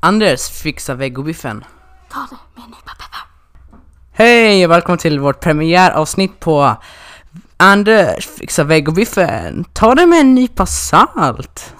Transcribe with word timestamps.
Anders 0.00 0.48
fixar 0.48 0.94
vegobiffen. 0.94 1.64
Ta 2.12 2.18
det 2.30 2.36
med 2.54 2.64
en 2.64 2.70
nypa 2.70 2.90
peppar. 2.90 3.26
Hej 4.12 4.64
och 4.64 4.70
välkommen 4.70 4.98
till 4.98 5.20
vårt 5.20 5.40
premiäravsnitt 5.40 6.40
på 6.40 6.76
Anders 7.56 8.26
fixar 8.26 8.64
vegobiffen. 8.64 9.64
Ta 9.72 9.94
det 9.94 10.06
med 10.06 10.20
en 10.20 10.34
nypa 10.34 10.66
salt. 10.66 11.74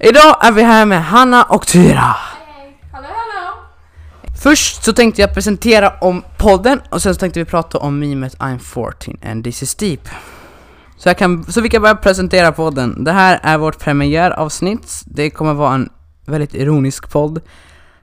Idag 0.00 0.36
är 0.46 0.52
vi 0.52 0.62
här 0.62 0.86
med 0.86 1.04
Hanna 1.04 1.44
och 1.44 1.66
Tyra. 1.66 2.00
Hej, 2.00 2.78
hallå 2.92 3.08
hallå. 3.08 3.52
Först 4.42 4.84
så 4.84 4.92
tänkte 4.92 5.20
jag 5.20 5.34
presentera 5.34 5.92
om 6.00 6.22
podden 6.38 6.80
och 6.90 7.02
sen 7.02 7.14
så 7.14 7.18
tänkte 7.18 7.40
vi 7.40 7.44
prata 7.44 7.78
om 7.78 7.98
memet 7.98 8.36
I'm 8.36 8.58
14 8.58 9.16
and 9.24 9.44
this 9.44 9.62
is 9.62 9.74
deep. 9.74 10.08
Så, 10.96 11.08
jag 11.08 11.18
kan, 11.18 11.44
så 11.52 11.60
vi 11.60 11.68
kan 11.68 11.82
börja 11.82 11.94
presentera 11.94 12.52
podden. 12.52 13.04
Det 13.04 13.12
här 13.12 13.40
är 13.42 13.58
vårt 13.58 13.78
premiäravsnitt. 13.78 15.02
Det 15.06 15.30
kommer 15.30 15.54
vara 15.54 15.74
en 15.74 15.88
väldigt 16.26 16.54
ironisk 16.54 17.10
podd. 17.10 17.40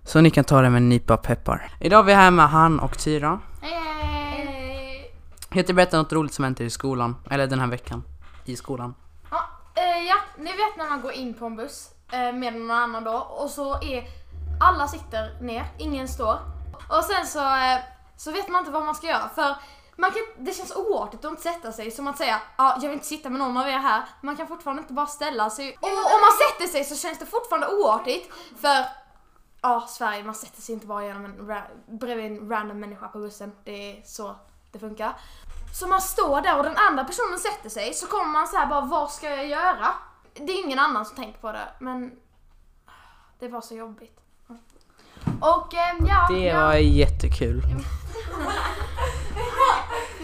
Så 0.04 0.22
ni 0.22 0.30
kan 0.32 0.44
ta 0.44 0.62
det 0.62 0.70
med 0.70 0.78
en 0.78 0.90
nypa 0.90 1.18
peppar. 1.18 1.72
Idag 1.80 2.00
är 2.00 2.04
vi 2.04 2.14
här 2.14 2.32
med 2.32 2.50
Han 2.50 2.80
och 2.80 2.98
Tyra. 3.00 3.40
Hej. 3.62 5.14
Jag 5.40 5.50
tänkte 5.50 5.74
berätta 5.74 5.98
något 5.98 6.14
roligt 6.14 6.34
som 6.34 6.44
hänt 6.44 6.62
i 6.62 6.70
skolan. 6.70 7.16
Eller 7.30 7.48
den 7.48 7.60
här 7.60 7.68
veckan. 7.68 8.04
I 8.46 8.56
skolan. 8.56 8.94
Ja, 9.32 9.42
eh, 9.76 10.08
ja, 10.08 10.16
ni 10.38 10.52
vet 10.52 10.78
när 10.78 10.90
man 10.90 11.02
går 11.02 11.12
in 11.12 11.34
på 11.34 11.46
en 11.46 11.56
buss 11.56 11.90
eh, 12.12 12.34
med 12.34 12.54
någon 12.54 12.72
annan 12.72 13.04
då 13.04 13.14
och 13.14 13.50
så 13.50 13.74
är 13.74 14.04
alla 14.60 14.88
sitter 14.88 15.42
ner, 15.42 15.66
ingen 15.78 16.08
står. 16.08 16.40
Och 16.88 17.04
sen 17.04 17.26
så, 17.28 17.40
eh, 17.40 17.80
så 18.18 18.32
vet 18.32 18.50
man 18.50 18.60
inte 18.60 18.72
vad 18.72 18.86
man 18.86 18.96
ska 18.96 19.08
göra 19.08 19.30
för 19.36 19.56
man 19.96 20.12
kan, 20.12 20.22
det 20.46 20.54
känns 20.54 20.76
oartigt 20.76 21.26
att 21.26 21.32
inte 21.32 21.44
sätta 21.44 21.72
sig 21.72 21.92
som 21.92 22.08
att 22.08 22.18
säga 22.18 22.42
ja, 22.58 22.74
jag 22.76 22.82
vill 22.82 22.92
inte 22.92 23.06
sitta 23.06 23.30
med 23.30 23.40
någon 23.40 23.58
av 23.58 23.68
er 23.68 23.78
här. 23.78 24.04
Man 24.22 24.38
kan 24.38 24.48
fortfarande 24.48 24.82
inte 24.82 24.94
bara 24.94 25.08
ställa 25.08 25.50
sig. 25.50 25.78
Och 25.82 25.88
om 25.90 26.22
man 26.22 26.32
sätter 26.50 26.72
sig 26.72 26.84
så 26.84 26.96
känns 26.96 27.20
det 27.20 27.26
fortfarande 27.26 27.68
oartigt 27.68 28.34
för 28.62 28.86
ja, 29.62 29.86
Sverige, 29.90 30.24
man 30.24 30.36
sätter 30.36 30.62
sig 30.62 30.74
inte 30.74 30.88
bara 30.88 31.06
genom 31.06 31.26
en, 31.26 31.38
ra- 31.52 31.98
bredvid 32.00 32.26
en 32.26 32.50
random 32.50 32.80
människa 32.80 33.08
på 33.08 33.18
bussen. 33.20 33.52
Det 33.64 33.98
är 33.98 34.02
så 34.06 34.36
det 34.72 34.80
funkar. 34.80 35.14
Så 35.80 35.88
man 35.88 36.02
står 36.02 36.42
där 36.42 36.58
och 36.58 36.64
den 36.64 36.78
andra 36.78 37.04
personen 37.04 37.40
sätter 37.40 37.70
sig 37.70 37.94
så 37.94 38.08
kommer 38.08 38.32
man 38.32 38.48
så 38.48 38.58
här 38.58 38.66
bara 38.66 38.82
vad 38.82 39.12
ska 39.12 39.30
jag 39.30 39.48
göra? 39.48 39.88
Det 40.34 40.52
är 40.54 40.66
ingen 40.66 40.80
annan 40.80 41.06
som 41.06 41.16
tänker 41.16 41.40
på 41.40 41.52
det 41.52 41.68
men 41.80 42.12
det 43.40 43.48
var 43.48 43.62
så 43.62 43.76
jobbigt. 43.76 44.18
Och 45.42 45.74
ehm, 45.74 46.06
ja, 46.08 46.28
Det 46.30 46.40
ja, 46.46 46.66
var 46.66 46.74
jättekul. 46.74 47.62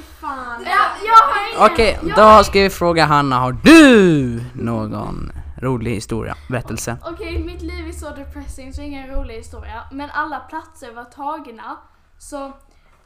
fan. 0.01 0.63
Ja, 0.65 0.85
jag 1.05 1.13
har 1.13 1.49
ingen, 1.49 1.73
Okej, 1.73 2.13
då 2.15 2.43
ska 2.43 2.59
vi 2.59 2.69
fråga 2.69 3.05
Hanna, 3.05 3.39
har 3.39 3.51
du 3.51 4.43
någon 4.53 5.31
rolig 5.61 5.91
historia, 5.91 6.35
berättelse? 6.49 6.97
Okej, 7.05 7.43
mitt 7.43 7.61
liv 7.61 7.87
är 7.87 7.91
så 7.91 8.09
depressing 8.09 8.73
så 8.73 8.81
ingen 8.81 9.07
rolig 9.07 9.35
historia. 9.35 9.83
Men 9.91 10.09
alla 10.09 10.39
platser 10.39 10.93
var 10.93 11.03
tagna. 11.03 11.77
Så 12.19 12.53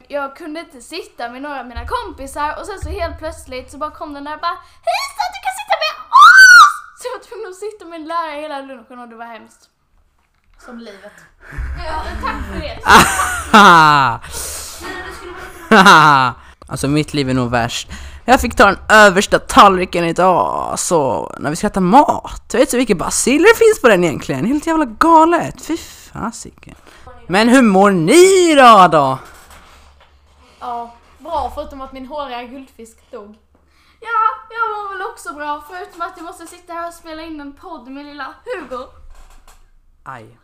jag 0.07 0.35
kunde 0.35 0.59
inte 0.59 0.81
sitta 0.81 1.29
med 1.29 1.41
några 1.41 1.59
av 1.59 1.65
mina 1.65 1.85
kompisar 1.87 2.59
och 2.59 2.65
sen 2.65 2.79
så 2.79 2.89
helt 2.89 3.17
plötsligt 3.17 3.71
så 3.71 3.77
bara 3.77 3.91
kom 3.91 4.13
den 4.13 4.23
där 4.23 4.33
och 4.33 4.41
bara 4.41 4.57
Hejsan, 4.87 5.29
du 5.33 5.39
kan 5.45 5.53
sitta 5.61 5.75
med 5.83 5.93
oss! 6.21 6.71
Så 6.97 7.07
jag 7.07 7.11
var 7.19 7.23
tvungen 7.25 7.49
att 7.49 7.55
sitta 7.55 7.85
med 7.85 8.01
en 8.01 8.07
lärare 8.07 8.41
hela 8.41 8.61
lunchen 8.61 8.99
och 8.99 9.07
det 9.09 9.15
var 9.15 9.25
hemskt. 9.25 9.69
Som 10.65 10.79
livet. 10.79 11.13
Ja, 11.85 12.03
tack 12.23 12.35
för 12.51 12.59
det. 12.59 12.79
Haha! 13.57 14.19
Alltså 16.71 16.87
mitt 16.87 17.13
liv 17.13 17.29
är 17.29 17.33
nog 17.33 17.51
värst. 17.51 17.89
Jag 18.25 18.41
fick 18.41 18.55
ta 18.55 18.65
den 18.65 18.77
översta 18.89 19.39
tallriken 19.39 20.05
idag, 20.05 20.79
så 20.79 21.31
när 21.39 21.49
vi 21.49 21.55
ska 21.55 21.67
äta 21.67 21.79
mat. 21.79 22.43
Jag 22.51 22.59
vet 22.59 22.67
inte 22.67 22.77
vilka 22.77 22.95
basiller 22.95 23.47
det 23.53 23.65
finns 23.65 23.81
på 23.81 23.87
den 23.87 24.03
egentligen. 24.03 24.45
Helt 24.45 24.67
jävla 24.67 24.85
galet. 24.85 25.65
Fy 25.65 25.77
fasiken. 26.13 26.75
Men 27.27 27.49
hur 27.49 27.61
mår 27.61 27.91
ni 27.91 28.55
då 28.55 28.87
då? 28.91 29.17
Ja, 30.59 30.93
bra 31.17 31.51
förutom 31.55 31.81
att 31.81 31.93
min 31.93 32.05
håriga 32.05 32.43
guldfisk 32.43 33.11
dog. 33.11 33.35
Ja, 33.99 34.07
jag 34.49 34.77
mår 34.77 34.93
väl 34.93 35.07
också 35.11 35.33
bra 35.33 35.63
förutom 35.69 36.01
att 36.01 36.13
jag 36.17 36.25
måste 36.25 36.47
sitta 36.47 36.73
här 36.73 36.87
och 36.87 36.93
spela 36.93 37.21
in 37.21 37.41
en 37.41 37.53
podd 37.53 37.87
med 37.87 38.05
lilla 38.05 38.27
Hugo. 38.45 38.87
Aj. 40.03 40.25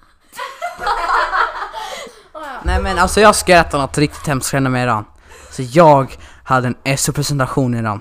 Oh, 2.34 2.44
ja. 2.44 2.60
Nej 2.64 2.82
men 2.82 3.00
alltså 3.00 3.22
jag 3.22 3.36
ska 3.36 3.56
äta 3.56 3.78
något 3.78 3.98
riktigt 3.98 4.28
hemskt 4.28 4.54
hända 4.54 4.70
mig 4.70 4.84
idag. 4.84 5.04
Så 5.52 5.64
jag 5.72 6.18
hade 6.44 6.68
en 6.68 6.98
SO-presentation 6.98 7.75
idag. 7.75 8.00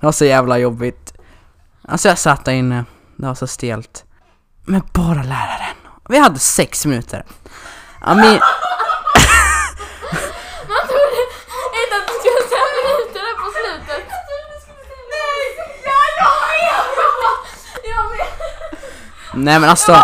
Det 0.00 0.06
var 0.06 0.12
så 0.12 0.24
jävla 0.24 0.58
jobbigt. 0.58 1.12
Alltså 1.88 2.08
jag 2.08 2.18
satt 2.18 2.44
där 2.44 2.52
inne, 2.52 2.84
det 3.16 3.26
var 3.26 3.34
så 3.34 3.46
stelt. 3.46 4.04
Men 4.64 4.82
bara 4.92 5.22
läraren. 5.22 5.76
Vi 6.08 6.18
hade 6.18 6.38
sex 6.38 6.86
minuter. 6.86 7.24
Ja, 8.00 8.14
min, 8.14 8.24
Man 10.68 10.84
trodde 10.90 11.20
inte 11.80 11.96
att 12.00 12.06
du 12.08 12.14
skulle 12.18 12.42
säga 12.48 12.66
minuter 12.80 13.20
där 13.20 13.36
på 13.42 13.48
slutet. 13.58 14.04
Nej! 15.12 15.44
Ja, 15.84 16.00
jag 16.20 16.34
med! 16.50 18.26
Jag 19.32 19.44
nej 19.44 19.60
men 19.60 19.70
alltså. 19.70 19.96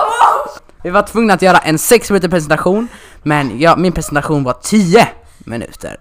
Vi 0.83 0.91
var 0.91 1.03
tvungna 1.03 1.34
att 1.34 1.43
göra 1.43 1.59
en 1.59 1.78
sex 1.78 2.11
minuter 2.11 2.28
presentation. 2.28 2.88
Men 3.23 3.61
ja, 3.61 3.77
min 3.77 3.93
presentation 3.93 4.44
var 4.44 4.53
10 4.62 5.09
minuter. 5.38 5.97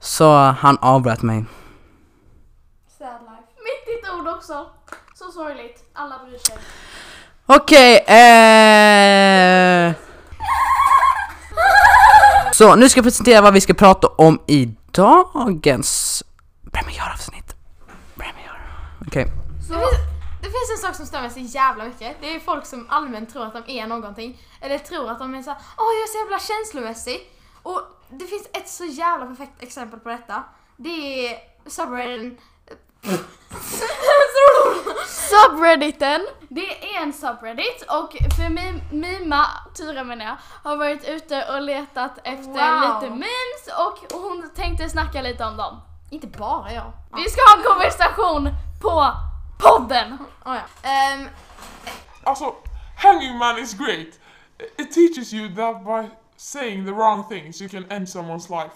Så 0.00 0.34
han 0.34 0.78
avbröt 0.80 1.22
mig. 1.22 1.44
Sad 2.98 3.20
life. 3.20 3.42
Mitt 3.56 3.88
i 3.88 4.00
ett 4.02 4.12
ord 4.14 4.28
också. 4.28 4.66
Så 5.14 5.32
sorgligt. 5.32 5.84
Alla 5.92 6.18
bryr 6.24 6.38
sig. 6.38 6.56
Okej, 7.46 7.96
eh... 7.96 9.94
Så 12.52 12.76
nu 12.76 12.88
ska 12.88 12.98
jag 12.98 13.04
presentera 13.04 13.40
vad 13.40 13.52
vi 13.52 13.60
ska 13.60 13.74
prata 13.74 14.06
om 14.08 14.40
i 14.46 14.74
dagens 14.90 16.22
premiäravsnitt. 16.72 17.56
Premiär. 18.14 18.60
Okej. 19.06 19.24
Det 19.24 19.74
finns, 19.74 19.90
det 20.40 20.46
finns 20.46 20.70
en 20.76 20.78
sak 20.86 20.96
som 20.96 21.06
stör 21.06 21.20
mig 21.20 21.30
så 21.30 21.40
jävla 21.40 21.84
mycket. 21.84 22.16
Det 22.20 22.34
är 22.34 22.40
folk 22.40 22.66
som 22.66 22.86
allmänt 22.90 23.32
tror 23.32 23.46
att 23.46 23.66
de 23.66 23.80
är 23.80 23.86
någonting. 23.86 24.42
Eller 24.60 24.78
tror 24.78 25.10
att 25.10 25.18
de 25.18 25.34
är 25.34 25.42
så 25.42 25.50
här, 25.50 25.58
åh 25.78 25.86
jag 25.94 26.02
är 26.02 26.06
så 26.06 26.18
jävla 26.18 26.38
känslomässig. 26.38 27.32
Och 27.62 27.80
ett 28.70 28.76
så 28.76 28.84
jävla 28.84 29.26
perfekt 29.26 29.62
exempel 29.62 30.00
på 30.00 30.08
detta. 30.08 30.42
Det 30.76 31.28
är 31.28 31.38
subredditen... 31.66 32.38
Subredditen. 35.06 36.20
Det 36.48 36.94
är 36.96 37.02
en 37.02 37.12
subreddit 37.12 37.82
och 37.88 38.12
för 38.36 38.42
mi- 38.42 38.80
Mima, 38.92 39.46
Tyra 39.74 40.04
menar 40.04 40.24
jag, 40.24 40.36
har 40.70 40.76
varit 40.76 41.04
ute 41.08 41.44
och 41.52 41.62
letat 41.62 42.18
efter 42.24 42.46
Wow. 42.46 43.02
lite 43.02 43.14
memes 43.14 43.78
och 43.78 44.18
hon 44.20 44.50
tänkte 44.54 44.88
snacka 44.88 45.22
lite 45.22 45.44
om 45.44 45.56
dem. 45.56 45.80
Inte 46.10 46.26
bara 46.26 46.72
jag. 46.72 46.92
Vi 47.16 47.30
ska 47.30 47.40
ha 47.50 47.56
en 47.56 47.62
konversation 47.62 48.48
på 48.82 49.12
podden! 49.58 50.18
Oh, 50.44 50.54
ja. 50.56 50.88
Ehm, 50.90 51.28
Also, 52.24 52.54
hanging 53.02 53.38
man 53.38 53.58
is 53.58 53.74
great. 53.74 54.08
It 54.78 54.92
teaches 54.92 55.32
you 55.34 55.54
that 55.54 55.84
by 55.84 56.10
saying 56.40 56.86
the 56.86 56.92
wrong 56.92 57.28
things 57.28 57.60
you 57.60 57.68
can 57.70 57.84
end 57.90 58.06
someone's 58.08 58.62
life. 58.62 58.74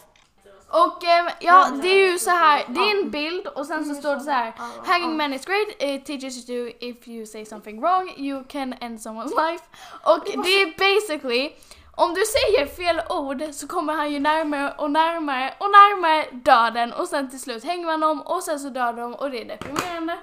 Och 0.69 1.05
ehm, 1.05 1.29
ja, 1.41 1.69
det 1.83 1.89
är 1.89 2.11
ju 2.13 2.19
så 2.19 2.31
här, 2.31 2.65
det 2.69 2.81
är 2.81 3.05
en 3.05 3.11
bild 3.11 3.47
och 3.47 3.67
sen 3.67 3.85
så 3.85 3.95
står 3.95 4.15
det 4.15 4.21
så 4.21 4.31
här 4.31 4.53
Hanging 4.85 5.17
man 5.17 5.33
is 5.35 5.45
great, 5.45 5.69
it 5.79 6.07
teaches 6.07 6.51
you 6.51 6.73
if 6.81 7.09
you 7.09 7.27
say 7.27 7.45
something 7.45 7.81
wrong 7.81 8.13
you 8.17 8.45
can 8.49 8.73
end 8.81 8.99
someone's 8.99 9.51
life. 9.51 9.65
Och 10.03 10.25
det 10.25 10.63
är 10.63 10.67
basically, 10.79 11.53
om 11.95 12.15
du 12.15 12.23
säger 12.27 12.67
fel 12.67 13.01
ord 13.11 13.43
så 13.53 13.67
kommer 13.69 13.95
han 13.95 14.13
ju 14.13 14.21
närmare 14.21 14.75
och 14.79 14.91
närmare 14.91 15.55
och 15.59 15.71
närmare 15.71 16.27
döden 16.33 16.93
och 16.93 17.09
sen 17.09 17.31
till 17.31 17.41
slut 17.41 17.65
hänger 17.65 17.87
man 17.87 18.03
om 18.03 18.21
och 18.23 18.43
sen 18.43 18.61
så 18.61 18.69
dör 18.69 18.93
de 18.93 19.15
och 19.15 19.31
det 19.31 19.41
är 19.41 19.45
deprimerande. 19.45 20.19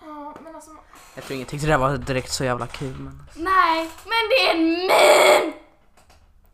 ja, 0.00 0.34
men 0.44 0.54
alltså, 0.54 0.70
Jag 1.14 1.24
tror 1.24 1.34
ingen 1.34 1.46
tyckte 1.48 1.66
det 1.66 1.72
där 1.72 1.78
var 1.78 1.96
direkt 1.96 2.32
så 2.32 2.44
jävla 2.44 2.66
kul 2.66 2.94
men... 2.98 3.22
Nej, 3.34 3.90
men 4.04 4.28
det 4.30 4.48
är 4.48 4.54
en! 4.54 4.88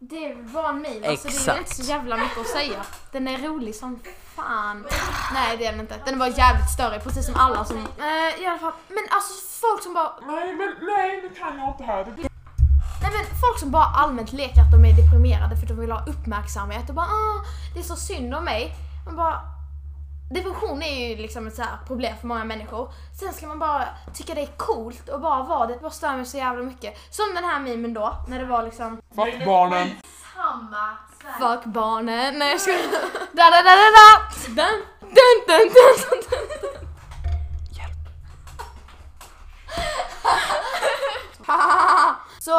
Det 0.02 0.34
var 0.34 0.68
en 0.68 0.82
meme. 0.82 1.08
Alltså, 1.08 1.28
det 1.28 1.34
är 1.34 1.36
Exakt. 1.36 1.58
inte 1.58 1.74
så 1.74 1.82
jävla 1.82 2.16
mycket 2.16 2.38
att 2.38 2.46
säga. 2.46 2.84
Den 3.12 3.28
är 3.28 3.38
rolig 3.38 3.74
som 3.74 4.00
fan. 4.34 4.86
Nej 5.34 5.56
det 5.56 5.66
är 5.66 5.72
den 5.72 5.80
inte. 5.80 5.94
Den 6.04 6.18
var 6.18 6.26
jävligt 6.26 6.70
större 6.70 7.00
precis 7.00 7.26
som 7.26 7.34
alla 7.34 7.64
som... 7.64 7.76
Eh, 7.76 8.42
I 8.42 8.46
alla 8.46 8.58
fall. 8.58 8.72
Men 8.88 9.04
alltså 9.10 9.32
folk 9.60 9.82
som 9.82 9.94
bara 9.94 10.12
Nej, 10.26 10.54
men 10.54 10.74
nej, 10.82 11.28
det 11.28 11.40
kan 11.40 11.58
jag 11.58 11.68
inte 11.68 11.84
här. 11.84 12.04
Nej 13.02 13.10
men 13.12 13.24
folk 13.40 13.58
som 13.58 13.70
bara 13.70 13.84
allmänt 13.84 14.32
leker 14.32 14.60
att 14.60 14.72
de 14.72 14.84
är 14.84 14.96
deprimerade 15.02 15.56
för 15.56 15.62
att 15.62 15.68
de 15.68 15.80
vill 15.80 15.92
ha 15.92 16.06
uppmärksamhet 16.06 16.88
och 16.88 16.94
bara 16.94 17.06
ah, 17.06 17.44
det 17.74 17.80
är 17.80 17.84
så 17.84 17.96
synd 17.96 18.34
om 18.34 18.44
mig. 18.44 18.74
Man 19.06 19.16
bara 19.16 19.40
Depression 20.34 20.82
är 20.82 21.08
ju 21.08 21.16
liksom 21.16 21.46
ett 21.46 21.54
så 21.56 21.62
här 21.62 21.76
problem 21.86 22.14
för 22.20 22.26
många 22.26 22.44
människor. 22.44 22.92
Sen 23.20 23.32
ska 23.32 23.46
man 23.46 23.58
bara 23.58 23.88
tycka 24.14 24.34
det 24.34 24.40
är 24.40 24.56
coolt 24.56 25.08
och 25.08 25.20
bara 25.20 25.42
vara 25.42 25.66
det. 25.66 25.78
Det 25.82 25.90
stör 25.90 26.16
mig 26.16 26.26
så 26.26 26.36
jävla 26.36 26.62
mycket. 26.62 26.98
Som 27.10 27.34
den 27.34 27.44
här 27.44 27.60
memen 27.60 27.94
då, 27.94 28.14
när 28.28 28.38
det 28.38 28.44
var 28.44 28.62
liksom 28.62 29.00
Fuck 29.14 29.44
barnen. 29.46 29.90
Samma 30.36 30.96
Fuck 31.38 31.64
barnen. 31.64 32.38
Nej 32.38 32.50
jag 32.50 32.60
skojar. 32.60 32.80
Da 33.32 33.50
da 33.50 33.62
da 33.62 33.70
da 33.82 33.90
da! 33.98 34.20
Dun, 34.46 34.82
dun, 35.00 35.38
dun, 35.46 35.68
dun, 35.74 36.20
dun, 36.30 36.48
dun. 36.60 36.88
Hjälp. 37.76 37.98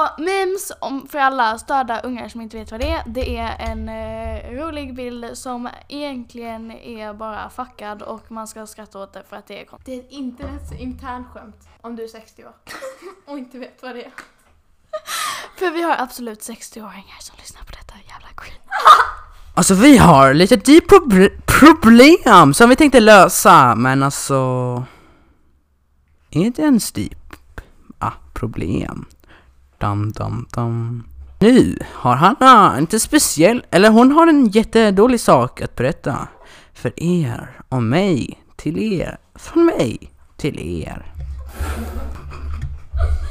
Så 0.02 0.22
memes, 0.22 0.72
om, 0.80 1.08
för 1.08 1.20
alla 1.20 1.58
störda 1.58 2.00
ungar 2.00 2.30
som 2.30 2.42
inte 2.42 2.58
vet 2.58 2.72
vad 2.72 2.80
det 2.80 2.90
är, 2.90 3.04
det 3.06 3.38
är 3.38 3.56
en 3.60 3.90
eh, 3.90 4.64
rolig 4.64 4.96
bild 4.96 5.38
som 5.38 5.70
egentligen 5.88 6.72
är 6.72 7.14
bara 7.14 7.50
fuckad 7.50 8.02
och 8.02 8.32
man 8.32 8.48
ska 8.48 8.68
skratta 8.68 9.00
åt 9.00 9.14
det 9.14 9.24
för 9.30 9.38
att 9.38 9.48
det 9.48 9.62
är 9.62 9.66
konstigt. 9.66 9.86
Det 9.86 9.94
är 9.94 10.00
ett 10.00 10.12
internets 10.12 10.72
internskämt 10.72 11.68
om 11.82 11.96
du 11.96 12.04
är 12.04 12.08
60 12.08 12.46
år 12.46 12.52
och 13.28 13.38
inte 13.38 13.60
vet 13.60 13.84
vad 13.84 13.96
det 13.96 14.04
är. 14.04 14.12
För 15.58 15.72
vi 15.72 15.82
har 15.82 15.96
absolut 16.00 16.40
60-åringar 16.40 17.20
som 17.20 17.36
lyssnar 17.40 17.62
på 17.64 17.72
detta 17.72 17.94
jävla 18.08 18.28
skit. 18.36 18.60
Alltså 19.56 19.74
vi 19.74 19.98
har 19.98 20.34
lite 20.34 20.56
deep 20.56 20.92
proble- 20.92 21.42
problem 21.46 22.54
som 22.54 22.70
vi 22.70 22.76
tänkte 22.76 23.00
lösa, 23.00 23.76
men 23.76 24.04
alltså... 24.04 24.36
Är 26.32 26.50
det 26.50 26.60
ens 26.62 26.92
deep? 26.92 27.36
Ah, 28.00 28.12
problem. 28.34 29.06
Dam, 29.82 30.12
dam, 30.12 30.48
dam. 30.52 31.04
Nu 31.40 31.78
har 31.94 32.16
Hanna 32.16 32.80
inte 32.80 33.00
speciell, 33.00 33.66
eller 33.70 33.90
hon 33.90 34.12
har 34.12 34.28
en 34.28 34.48
jättedålig 34.48 35.20
sak 35.20 35.62
att 35.62 35.76
berätta. 35.76 36.28
För 36.74 37.04
er, 37.04 37.62
om 37.70 37.90
mig, 37.90 38.44
till 38.56 38.94
er, 38.94 39.18
från 39.36 39.66
mig, 39.66 40.12
till 40.38 40.60
er. 40.60 41.14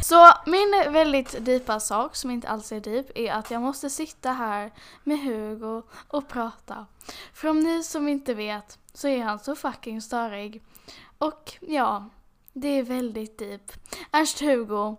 Så 0.02 0.32
min 0.46 0.92
väldigt 0.92 1.48
djupa 1.48 1.80
sak, 1.80 2.16
som 2.16 2.30
inte 2.30 2.48
alls 2.48 2.72
är 2.72 2.80
deep, 2.80 3.06
är 3.14 3.32
att 3.32 3.50
jag 3.50 3.62
måste 3.62 3.90
sitta 3.90 4.32
här 4.32 4.70
med 5.04 5.18
Hugo 5.18 5.82
och 6.08 6.28
prata. 6.28 6.86
För 7.34 7.48
om 7.48 7.60
ni 7.60 7.82
som 7.82 8.08
inte 8.08 8.34
vet 8.34 8.78
så 8.94 9.08
är 9.08 9.22
han 9.22 9.38
så 9.38 9.56
fucking 9.56 10.02
störig. 10.02 10.62
Och 11.18 11.52
ja, 11.60 12.08
det 12.52 12.68
är 12.68 12.82
väldigt 12.82 13.38
deep. 13.38 13.72
Ernst-Hugo, 14.10 14.96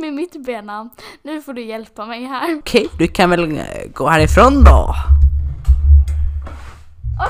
med 0.00 0.12
mitt 0.12 0.44
bena, 0.46 0.90
nu 1.22 1.42
får 1.42 1.52
du 1.52 1.64
hjälpa 1.64 2.06
mig 2.06 2.24
här. 2.24 2.58
Okej, 2.58 2.88
du 2.98 3.08
kan 3.08 3.30
väl 3.30 3.58
eh, 3.58 3.64
gå 3.94 4.08
härifrån 4.08 4.64
då? 4.64 4.94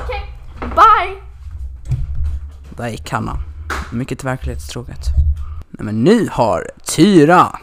Okej, 0.03 0.21
bye! 0.59 1.21
Där 2.77 2.87
gick 2.89 3.11
Hanna. 3.11 3.39
Mycket 3.91 4.23
verklighetstroget. 4.23 5.05
Nej 5.69 5.85
men 5.85 6.03
nu 6.03 6.27
har 6.31 6.67
Tyra, 6.95 7.59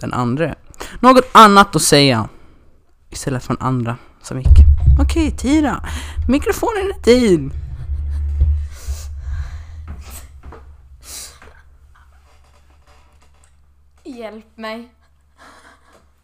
den 0.00 0.12
andra, 0.12 0.54
något 1.00 1.24
annat 1.32 1.76
att 1.76 1.82
säga. 1.82 2.28
Istället 3.10 3.44
för 3.44 3.54
den 3.54 3.66
andra 3.66 3.96
som 4.22 4.38
gick. 4.38 4.58
Okej 5.00 5.30
Tyra, 5.30 5.84
mikrofonen 6.28 6.90
är 6.90 7.04
din. 7.04 7.52
Hjälp 14.20 14.56
mig. 14.56 14.88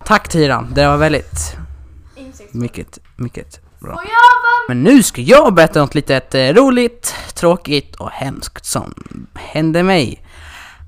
Tack 0.05 0.29
Tyra, 0.29 0.69
det 0.75 0.87
var 0.87 0.97
väldigt, 0.97 1.57
mycket, 2.53 2.99
mycket 3.17 3.61
bra. 3.81 4.03
Men 4.69 4.83
nu 4.83 5.03
ska 5.03 5.21
jag 5.21 5.55
berätta 5.55 5.81
något 5.81 5.95
litet 5.95 6.35
eh, 6.35 6.41
roligt, 6.41 7.15
tråkigt 7.35 7.95
och 7.95 8.11
hemskt 8.11 8.67
som 8.67 8.95
hände 9.35 9.83
mig 9.83 10.25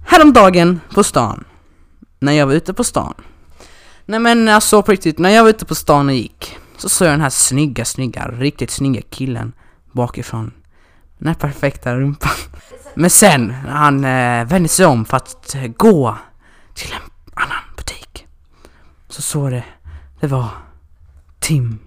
häromdagen 0.07 0.81
på 0.95 1.05
stan. 1.05 1.45
När 2.19 2.33
jag 2.33 2.47
var 2.47 2.55
ute 2.55 2.75
på 2.75 2.85
stan. 2.85 3.15
Nej 4.05 4.21
men 4.21 4.49
alltså 4.49 4.83
på 4.83 4.93
riktigt, 4.93 5.19
när 5.19 5.31
jag 5.31 5.43
var 5.43 5.51
ute 5.51 5.65
på 5.65 5.75
stan 5.75 6.09
och 6.09 6.15
gick 6.15 6.57
så 6.77 6.89
såg 6.89 7.07
jag 7.07 7.13
den 7.13 7.21
här 7.21 7.31
snygga, 7.31 7.85
snygga, 7.85 8.29
riktigt 8.29 8.71
snygga 8.71 9.03
killen 9.11 9.53
bakifrån. 9.93 10.53
Den 11.19 11.29
här 11.29 11.35
perfekta 11.35 11.95
rumpan. 11.95 12.37
Men 12.95 13.11
sen, 13.11 13.55
när 13.65 13.73
han 13.73 14.05
eh, 14.05 14.49
vände 14.49 14.69
sig 14.69 14.87
om 14.87 15.05
för 15.05 15.17
att 15.17 15.57
gå 15.77 16.19
till 16.79 16.93
en 16.93 17.11
annan 17.35 17.63
butik 17.77 18.27
så 19.09 19.23
såg 19.23 19.51
det, 19.51 19.65
det 20.21 20.27
var 20.27 20.49
Tim 21.39 21.79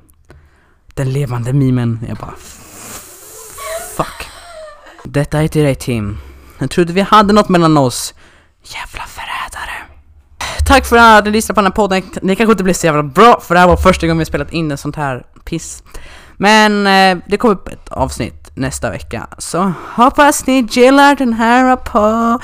den 0.93 1.13
levande 1.13 1.53
mimen. 1.53 1.99
Jag 2.07 2.17
bara 2.17 2.33
Fuck. 3.97 4.27
Detta 5.03 5.41
är 5.41 5.47
till 5.47 5.63
dig 5.63 5.75
Tim. 5.75 6.17
Jag 6.59 6.69
trodde 6.69 6.93
vi 6.93 7.01
hade 7.01 7.33
något 7.33 7.49
mellan 7.49 7.77
oss. 7.77 8.13
Jävla 8.63 9.05
förrädare. 9.07 9.73
Tack 10.67 10.85
för 10.85 10.97
att 10.97 11.25
ni 11.25 11.31
lyssnade 11.31 11.55
på 11.55 11.61
den 11.61 11.71
här 11.71 11.75
podden. 11.75 12.03
Det 12.21 12.35
kanske 12.35 12.51
inte 12.51 12.63
blir 12.63 12.73
så 12.73 12.85
jävla 12.85 13.03
bra 13.03 13.39
för 13.41 13.55
det 13.55 13.59
här 13.59 13.67
var 13.67 13.77
första 13.77 14.07
gången 14.07 14.19
vi 14.19 14.25
spelat 14.25 14.53
in 14.53 14.71
en 14.71 14.77
sånt 14.77 14.95
här 14.95 15.25
piss. 15.45 15.83
Men 16.37 16.87
eh, 16.87 17.23
det 17.27 17.37
kommer 17.37 17.55
upp 17.55 17.67
ett 17.67 17.89
avsnitt 17.89 18.51
nästa 18.53 18.89
vecka. 18.89 19.27
Så 19.37 19.73
hoppas 19.95 20.47
ni 20.47 20.67
gillar 20.71 21.15
den 21.15 21.33
här 21.33 21.75
podden. 21.75 22.39